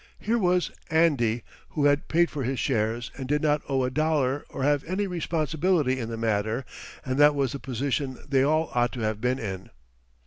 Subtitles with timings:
[0.17, 4.45] Here was "Andy" who had paid for his shares and did not owe a dollar
[4.49, 6.65] or have any responsibility in the matter,
[7.05, 9.69] and that was the position they all ought to have been in.